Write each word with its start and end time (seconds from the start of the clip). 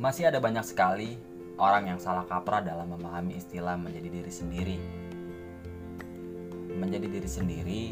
Masih 0.00 0.32
ada 0.32 0.40
banyak 0.40 0.64
sekali 0.64 1.20
orang 1.60 1.92
yang 1.92 2.00
salah 2.00 2.24
kaprah 2.24 2.64
dalam 2.64 2.88
memahami 2.88 3.36
istilah 3.36 3.76
menjadi 3.76 4.08
diri 4.08 4.32
sendiri. 4.32 4.78
Menjadi 6.72 7.04
diri 7.04 7.28
sendiri 7.28 7.84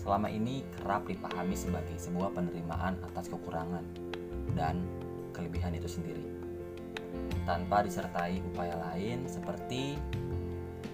selama 0.00 0.32
ini 0.32 0.64
kerap 0.80 1.04
dipahami 1.04 1.52
sebagai 1.52 2.00
sebuah 2.00 2.32
penerimaan 2.32 2.96
atas 3.04 3.28
kekurangan 3.28 3.84
dan 4.56 4.80
kelebihan 5.36 5.76
itu 5.76 5.84
sendiri. 5.84 6.24
Tanpa 7.44 7.84
disertai 7.84 8.40
upaya 8.40 8.80
lain 8.80 9.28
seperti 9.28 10.00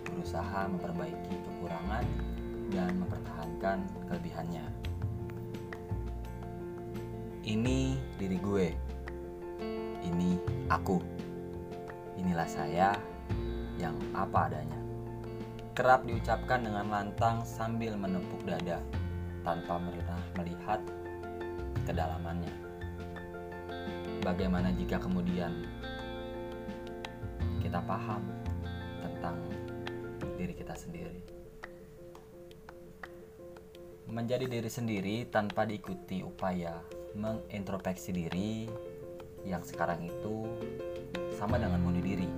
berusaha 0.03 0.67
memperbaiki 0.67 1.47
kekurangan 1.47 2.03
dan 2.75 2.91
mempertahankan 2.99 3.87
kelebihannya. 4.11 4.67
Ini 7.47 7.79
diri 8.19 8.39
gue. 8.43 8.90
Aku. 10.71 11.03
Inilah 12.15 12.47
saya 12.47 12.95
yang 13.75 13.99
apa 14.15 14.47
adanya. 14.47 14.79
Kerap 15.75 16.07
diucapkan 16.07 16.63
dengan 16.63 16.87
lantang 16.87 17.43
sambil 17.43 17.99
menepuk 17.99 18.39
dada 18.47 18.79
tanpa 19.43 19.83
pernah 19.83 20.23
melihat 20.39 20.79
kedalamannya. 21.91 22.55
Bagaimana 24.23 24.71
jika 24.71 25.03
kemudian 25.03 25.67
kita 27.59 27.83
paham 27.83 28.23
tentang 29.03 29.43
diri 30.39 30.55
kita 30.55 30.79
sendiri? 30.79 31.19
Menjadi 34.07 34.47
diri 34.47 34.71
sendiri 34.71 35.17
tanpa 35.27 35.67
diikuti 35.67 36.23
upaya 36.23 36.79
mengintrospeksi 37.19 38.11
diri 38.15 38.71
yang 39.45 39.65
sekarang 39.65 40.05
itu 40.05 40.49
sama 41.37 41.57
dengan 41.57 41.81
bunuh 41.81 42.03
diri. 42.03 42.29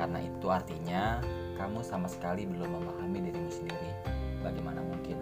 Karena 0.00 0.24
itu 0.24 0.46
artinya 0.48 1.20
kamu 1.60 1.84
sama 1.84 2.08
sekali 2.08 2.48
belum 2.48 2.68
memahami 2.68 3.28
dirimu 3.28 3.50
sendiri. 3.52 3.90
Bagaimana 4.42 4.82
mungkin 4.82 5.20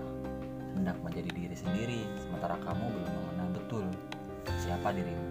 hendak 0.79 0.97
menjadi 1.03 1.31
diri 1.35 1.57
sendiri 1.57 2.01
sementara 2.17 2.57
kamu 2.63 2.85
belum 2.89 3.11
mengenal 3.11 3.49
betul 3.53 3.85
siapa 4.63 4.95
dirimu. 4.95 5.27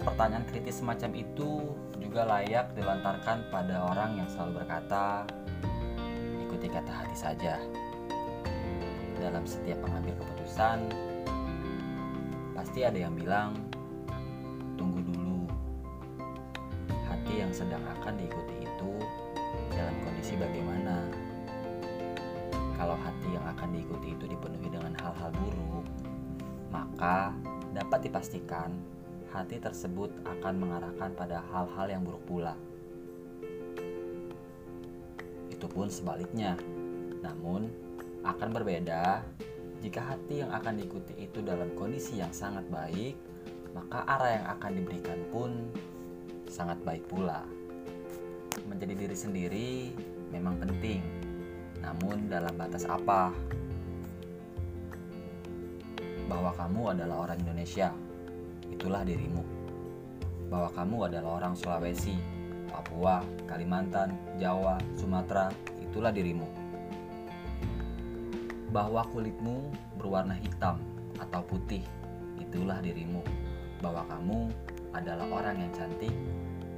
Pertanyaan 0.00 0.48
kritis 0.48 0.80
semacam 0.80 1.12
itu 1.12 1.76
juga 2.00 2.24
layak 2.24 2.72
dilontarkan 2.72 3.52
pada 3.52 3.84
orang 3.84 4.16
yang 4.16 4.28
selalu 4.32 4.64
berkata, 4.64 5.28
"Ikuti 6.40 6.72
kata 6.72 6.92
hati 7.04 7.16
saja." 7.16 7.60
Dalam 9.20 9.44
setiap 9.44 9.76
mengambil 9.84 10.16
keputusan, 10.16 10.39
Pasti 12.80 12.84
ada 12.84 12.98
yang 12.98 13.14
bilang, 13.14 13.54
tunggu 14.74 15.00
dulu. 15.00 15.48
Hati 17.08 17.40
yang 17.40 17.52
sedang 17.54 17.80
akan 17.98 18.18
diikuti 18.18 18.66
itu 18.66 18.92
dalam 19.72 19.96
kondisi 20.04 20.34
bagaimana? 20.36 21.06
Kalau 22.76 22.96
hati 23.00 23.28
yang 23.32 23.46
akan 23.56 23.68
diikuti 23.72 24.08
itu 24.12 24.24
dipenuhi 24.26 24.68
dengan 24.68 24.92
hal-hal 25.00 25.30
buruk, 25.32 25.86
maka 26.68 27.32
dapat 27.72 28.10
dipastikan 28.10 28.74
hati 29.30 29.62
tersebut 29.62 30.10
akan 30.26 30.54
mengarahkan 30.60 31.10
pada 31.14 31.40
hal-hal 31.54 31.86
yang 31.88 32.02
buruk 32.02 32.22
pula. 32.26 32.54
Itu 35.48 35.66
pun 35.70 35.88
sebaliknya. 35.88 36.58
Namun, 37.20 37.70
akan 38.24 38.48
berbeda 38.52 39.24
jika 39.80 40.12
hati 40.12 40.44
yang 40.44 40.52
akan 40.52 40.76
diikuti 40.76 41.16
itu 41.16 41.40
dalam 41.40 41.72
kondisi 41.72 42.20
yang 42.20 42.28
sangat 42.36 42.68
baik, 42.68 43.16
maka 43.72 44.04
arah 44.04 44.30
yang 44.36 44.46
akan 44.60 44.70
diberikan 44.76 45.20
pun 45.32 45.50
sangat 46.52 46.76
baik 46.84 47.00
pula. 47.08 47.48
Menjadi 48.68 48.92
diri 48.92 49.16
sendiri 49.16 49.70
memang 50.28 50.60
penting, 50.60 51.00
namun 51.80 52.28
dalam 52.28 52.52
batas 52.60 52.84
apa? 52.84 53.32
Bahwa 56.28 56.52
kamu 56.60 57.00
adalah 57.00 57.16
orang 57.24 57.40
Indonesia, 57.40 57.88
itulah 58.68 59.00
dirimu. 59.00 59.42
Bahwa 60.52 60.68
kamu 60.76 61.08
adalah 61.08 61.40
orang 61.40 61.56
Sulawesi, 61.56 62.20
Papua, 62.68 63.24
Kalimantan, 63.48 64.12
Jawa, 64.36 64.76
Sumatera, 65.00 65.48
itulah 65.80 66.12
dirimu 66.12 66.59
bahwa 68.70 69.02
kulitmu 69.10 69.74
berwarna 69.98 70.38
hitam 70.38 70.78
atau 71.18 71.42
putih, 71.42 71.82
itulah 72.38 72.78
dirimu. 72.78 73.22
Bahwa 73.82 74.06
kamu 74.06 74.50
adalah 74.94 75.26
orang 75.30 75.56
yang 75.58 75.72
cantik 75.74 76.14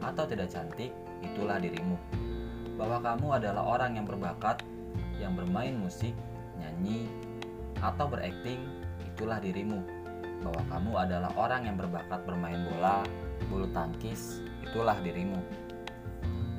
atau 0.00 0.24
tidak 0.24 0.48
cantik, 0.48 0.90
itulah 1.20 1.60
dirimu. 1.60 1.96
Bahwa 2.80 2.98
kamu 3.04 3.26
adalah 3.36 3.62
orang 3.62 4.00
yang 4.00 4.06
berbakat, 4.08 4.64
yang 5.20 5.36
bermain 5.36 5.76
musik, 5.76 6.16
nyanyi, 6.56 7.06
atau 7.84 8.08
berakting, 8.08 8.64
itulah 9.04 9.38
dirimu. 9.38 9.84
Bahwa 10.42 10.62
kamu 10.72 10.90
adalah 10.96 11.30
orang 11.38 11.68
yang 11.68 11.76
berbakat 11.78 12.24
bermain 12.24 12.66
bola, 12.66 13.04
bulu 13.46 13.68
tangkis, 13.70 14.42
itulah 14.64 14.96
dirimu. 15.04 15.38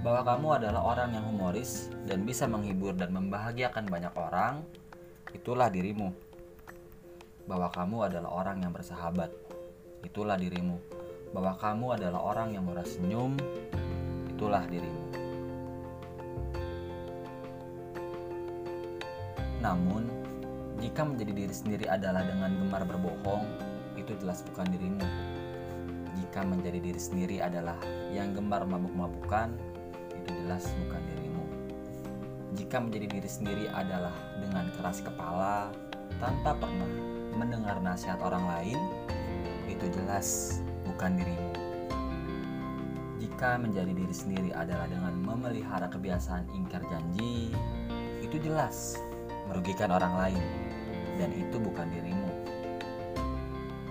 Bahwa 0.06 0.22
kamu 0.24 0.48
adalah 0.62 0.82
orang 0.84 1.16
yang 1.16 1.26
humoris 1.26 1.88
dan 2.06 2.28
bisa 2.28 2.44
menghibur 2.44 2.92
dan 2.96 3.16
membahagiakan 3.16 3.88
banyak 3.88 4.14
orang, 4.20 4.64
itulah 5.34 5.68
dirimu. 5.68 6.14
Bahwa 7.44 7.68
kamu 7.74 8.08
adalah 8.08 8.30
orang 8.32 8.64
yang 8.64 8.72
bersahabat, 8.72 9.28
itulah 10.06 10.40
dirimu. 10.40 10.80
Bahwa 11.36 11.58
kamu 11.60 12.00
adalah 12.00 12.22
orang 12.24 12.56
yang 12.56 12.64
murah 12.64 12.88
senyum, 12.88 13.36
itulah 14.32 14.64
dirimu. 14.70 15.04
Namun, 19.60 20.08
jika 20.80 21.04
menjadi 21.04 21.32
diri 21.36 21.54
sendiri 21.56 21.86
adalah 21.90 22.24
dengan 22.24 22.52
gemar 22.56 22.84
berbohong, 22.88 23.44
itu 24.00 24.16
jelas 24.24 24.46
bukan 24.48 24.68
dirimu. 24.72 25.04
Jika 26.14 26.46
menjadi 26.48 26.80
diri 26.80 27.00
sendiri 27.02 27.38
adalah 27.44 27.76
yang 28.14 28.32
gemar 28.32 28.64
mabuk-mabukan, 28.64 29.52
itu 30.14 30.30
jelas 30.44 30.64
bukan 30.86 31.02
dirimu 31.12 31.33
jika 32.74 32.90
menjadi 32.90 33.06
diri 33.06 33.30
sendiri 33.30 33.66
adalah 33.70 34.18
dengan 34.42 34.66
keras 34.74 35.06
kepala 35.06 35.70
tanpa 36.18 36.58
pernah 36.58 36.90
mendengar 37.38 37.78
nasihat 37.78 38.18
orang 38.18 38.50
lain, 38.50 38.82
itu 39.70 39.94
jelas 39.94 40.58
bukan 40.82 41.14
dirimu. 41.14 41.54
Jika 43.22 43.62
menjadi 43.62 43.94
diri 43.94 44.10
sendiri 44.10 44.50
adalah 44.58 44.90
dengan 44.90 45.14
memelihara 45.22 45.86
kebiasaan 45.86 46.50
ingkar 46.50 46.82
janji, 46.90 47.54
itu 48.26 48.42
jelas 48.42 48.98
merugikan 49.54 49.94
orang 49.94 50.18
lain, 50.18 50.44
dan 51.22 51.30
itu 51.30 51.62
bukan 51.62 51.86
dirimu. 51.94 52.32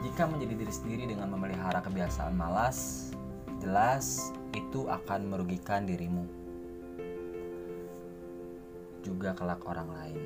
Jika 0.03 0.26
menjadi 0.26 0.59
diri 0.59 0.75
sendiri 0.75 1.04
dengan 1.06 1.31
memelihara 1.31 1.78
kebiasaan 1.87 2.34
malas, 2.34 3.14
jelas 3.62 4.34
itu 4.59 4.91
akan 4.91 5.31
merugikan 5.31 5.87
dirimu 5.87 6.42
juga 9.03 9.35
kelak 9.35 9.67
orang 9.67 9.89
lain. 9.91 10.19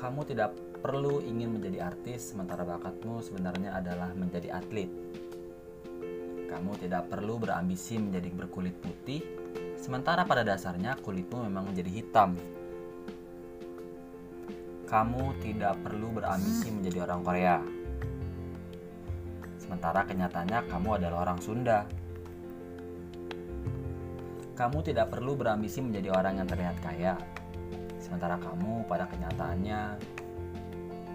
Kamu 0.00 0.24
tidak 0.24 0.56
perlu 0.80 1.20
ingin 1.20 1.60
menjadi 1.60 1.92
artis 1.92 2.32
sementara 2.32 2.64
bakatmu 2.64 3.20
sebenarnya 3.20 3.76
adalah 3.76 4.10
menjadi 4.16 4.56
atlet. 4.56 4.88
Kamu 6.48 6.72
tidak 6.80 7.12
perlu 7.12 7.36
berambisi 7.36 8.00
menjadi 8.00 8.32
berkulit 8.32 8.74
putih 8.80 9.22
sementara 9.76 10.24
pada 10.24 10.42
dasarnya 10.42 10.96
kulitmu 11.04 11.46
memang 11.46 11.68
menjadi 11.68 11.90
hitam. 11.92 12.34
Kamu 14.88 15.38
tidak 15.38 15.78
perlu 15.84 16.10
berambisi 16.10 16.72
menjadi 16.74 17.06
orang 17.06 17.20
Korea. 17.22 17.56
Sementara 19.60 20.02
kenyataannya 20.02 20.66
kamu 20.66 20.88
adalah 20.98 21.28
orang 21.28 21.38
Sunda. 21.38 21.86
Kamu 24.60 24.84
tidak 24.84 25.08
perlu 25.08 25.40
berambisi 25.40 25.80
menjadi 25.80 26.12
orang 26.12 26.44
yang 26.44 26.44
terlihat 26.44 26.76
kaya, 26.84 27.16
sementara 27.96 28.36
kamu 28.36 28.84
pada 28.84 29.08
kenyataannya 29.08 29.96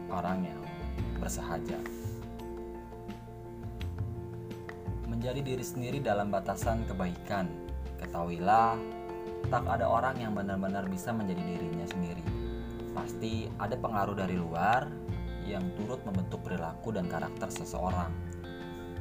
orang 0.10 0.50
yang 0.50 0.62
bersahaja. 1.22 1.78
Menjadi 5.06 5.46
diri 5.46 5.62
sendiri 5.62 6.02
dalam 6.02 6.34
batasan 6.34 6.90
kebaikan, 6.90 7.46
ketahuilah 8.02 8.82
tak 9.54 9.62
ada 9.70 9.94
orang 9.94 10.18
yang 10.18 10.34
benar-benar 10.34 10.90
bisa 10.90 11.14
menjadi 11.14 11.46
dirinya 11.46 11.86
sendiri. 11.86 12.26
Pasti 12.98 13.46
ada 13.62 13.78
pengaruh 13.78 14.18
dari 14.18 14.42
luar 14.42 14.90
yang 15.46 15.62
turut 15.78 16.02
membentuk 16.02 16.42
perilaku 16.42 16.98
dan 16.98 17.06
karakter 17.06 17.54
seseorang. 17.54 18.10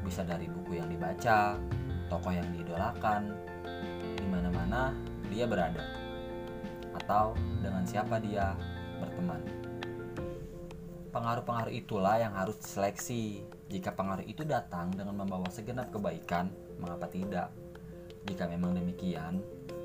Bisa 0.05 0.21
dari 0.21 0.53
buku 0.53 0.77
yang 0.77 0.93
dibaca, 0.93 1.57
tokoh 2.13 2.29
yang 2.37 2.45
diidolakan, 2.53 3.55
mana-mana 4.65 4.97
dia 5.29 5.45
berada 5.45 5.85
atau 7.05 7.37
dengan 7.61 7.85
siapa 7.85 8.17
dia 8.17 8.57
berteman. 8.97 9.45
pengaruh-pengaruh 11.13 11.71
itulah 11.71 12.17
yang 12.19 12.33
harus 12.35 12.57
diseleksi. 12.59 13.45
Jika 13.71 13.95
pengaruh 13.95 14.25
itu 14.27 14.43
datang 14.43 14.91
dengan 14.91 15.15
membawa 15.21 15.47
segenap 15.47 15.93
kebaikan, 15.95 16.51
mengapa 16.81 17.07
tidak? 17.07 17.55
Jika 18.27 18.51
memang 18.51 18.75
demikian, 18.75 19.39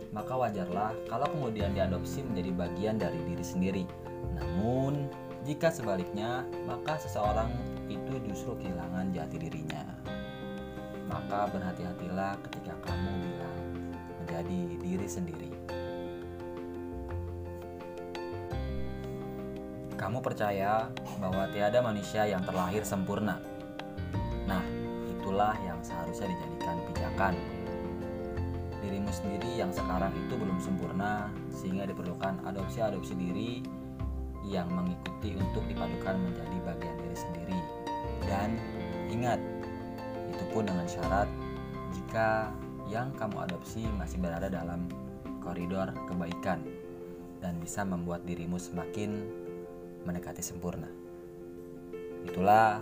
maka 0.09 0.33
wajarlah 0.33 0.95
kalau 1.05 1.27
kemudian 1.29 1.75
diadopsi 1.77 2.25
menjadi 2.25 2.51
bagian 2.55 2.95
dari 2.97 3.19
diri 3.29 3.45
sendiri. 3.45 3.83
Namun, 4.41 5.05
jika 5.45 5.69
sebaliknya, 5.69 6.47
maka 6.65 6.97
seseorang 6.97 7.51
itu 7.91 8.17
justru 8.25 8.57
kehilangan 8.57 9.13
jati 9.13 9.37
dirinya. 9.37 9.85
Maka 11.05 11.45
berhati-hatilah 11.53 12.41
ketika 12.49 12.73
kamu 12.89 13.11
bilang 13.21 13.68
menjadi 14.29 14.61
diri 14.77 15.07
sendiri. 15.09 15.49
Kamu 19.97 20.21
percaya 20.21 20.85
bahwa 21.17 21.49
tiada 21.49 21.81
manusia 21.81 22.29
yang 22.29 22.45
terlahir 22.45 22.85
sempurna. 22.85 23.41
Nah, 24.45 24.61
itulah 25.09 25.57
yang 25.65 25.81
seharusnya 25.81 26.29
dijadikan 26.29 26.77
pijakan. 26.93 27.33
Dirimu 28.85 29.09
sendiri 29.09 29.57
yang 29.57 29.73
sekarang 29.73 30.13
itu 30.13 30.37
belum 30.37 30.61
sempurna, 30.61 31.33
sehingga 31.49 31.89
diperlukan 31.89 32.45
adopsi-adopsi 32.45 33.17
diri 33.17 33.65
yang 34.45 34.69
mengikuti 34.69 35.33
untuk 35.41 35.65
dipadukan 35.65 36.21
menjadi 36.21 36.57
bagian 36.69 36.97
diri 37.01 37.17
sendiri. 37.17 37.59
Dan 38.29 38.61
ingat, 39.09 39.41
itu 40.29 40.43
pun 40.53 40.69
dengan 40.69 40.85
syarat 40.85 41.27
jika 41.97 42.53
yang 42.89 43.13
kamu 43.13 43.45
adopsi 43.45 43.85
masih 43.95 44.17
berada 44.17 44.49
dalam 44.49 44.89
koridor 45.45 45.93
kebaikan 46.09 46.65
dan 47.39 47.55
bisa 47.61 47.85
membuat 47.85 48.25
dirimu 48.25 48.57
semakin 48.57 49.23
mendekati 50.03 50.41
sempurna. 50.41 50.89
Itulah 52.25 52.81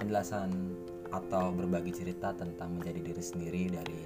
penjelasan 0.00 0.74
atau 1.12 1.52
berbagi 1.52 1.92
cerita 1.92 2.32
tentang 2.32 2.80
menjadi 2.80 3.00
diri 3.12 3.22
sendiri 3.22 3.62
dari 3.68 4.04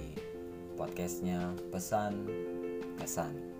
podcastnya 0.75 1.55
pesan 1.71 2.27
kesan. 2.99 3.54